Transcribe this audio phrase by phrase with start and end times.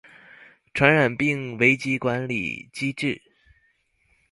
[0.73, 3.21] 傳染病危機管理機制